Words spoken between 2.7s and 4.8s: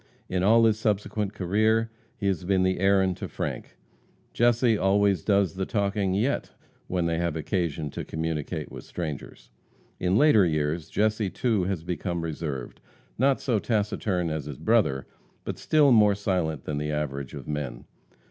Aaron to Frank. Jesse